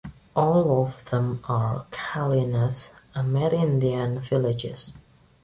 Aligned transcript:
All 0.35 0.81
of 0.83 1.07
them 1.11 1.43
are 1.47 1.85
Kali'na 1.91 2.73
Amerindian 3.15 4.19
villages. 4.19 4.93